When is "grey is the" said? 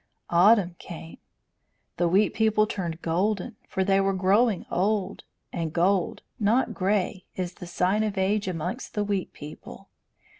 6.73-7.67